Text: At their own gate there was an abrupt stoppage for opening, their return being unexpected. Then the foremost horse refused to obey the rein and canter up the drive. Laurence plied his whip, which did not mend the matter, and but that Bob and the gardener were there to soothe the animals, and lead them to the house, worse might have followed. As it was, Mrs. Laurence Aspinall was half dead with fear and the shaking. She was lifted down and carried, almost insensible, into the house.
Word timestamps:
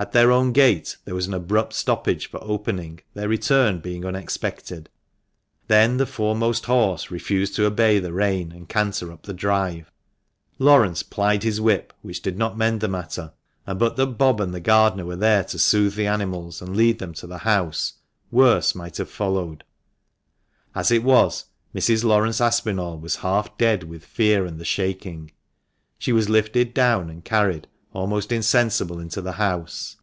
At 0.00 0.12
their 0.12 0.30
own 0.30 0.52
gate 0.52 0.96
there 1.06 1.14
was 1.16 1.26
an 1.26 1.34
abrupt 1.34 1.72
stoppage 1.72 2.30
for 2.30 2.38
opening, 2.40 3.00
their 3.14 3.28
return 3.28 3.80
being 3.80 4.04
unexpected. 4.04 4.88
Then 5.66 5.96
the 5.96 6.06
foremost 6.06 6.66
horse 6.66 7.10
refused 7.10 7.56
to 7.56 7.66
obey 7.66 7.98
the 7.98 8.12
rein 8.12 8.52
and 8.52 8.68
canter 8.68 9.10
up 9.10 9.24
the 9.24 9.34
drive. 9.34 9.90
Laurence 10.60 11.02
plied 11.02 11.42
his 11.42 11.60
whip, 11.60 11.92
which 12.02 12.22
did 12.22 12.38
not 12.38 12.56
mend 12.56 12.80
the 12.80 12.86
matter, 12.86 13.32
and 13.66 13.76
but 13.80 13.96
that 13.96 14.06
Bob 14.16 14.40
and 14.40 14.54
the 14.54 14.60
gardener 14.60 15.04
were 15.04 15.16
there 15.16 15.42
to 15.42 15.58
soothe 15.58 15.96
the 15.96 16.06
animals, 16.06 16.62
and 16.62 16.76
lead 16.76 17.00
them 17.00 17.12
to 17.14 17.26
the 17.26 17.38
house, 17.38 17.94
worse 18.30 18.76
might 18.76 18.98
have 18.98 19.10
followed. 19.10 19.64
As 20.76 20.92
it 20.92 21.02
was, 21.02 21.46
Mrs. 21.74 22.04
Laurence 22.04 22.40
Aspinall 22.40 23.00
was 23.00 23.16
half 23.16 23.58
dead 23.58 23.82
with 23.82 24.04
fear 24.04 24.46
and 24.46 24.60
the 24.60 24.64
shaking. 24.64 25.32
She 25.98 26.12
was 26.12 26.28
lifted 26.28 26.72
down 26.72 27.10
and 27.10 27.24
carried, 27.24 27.66
almost 27.94 28.30
insensible, 28.30 29.00
into 29.00 29.20
the 29.22 29.32
house. 29.32 29.96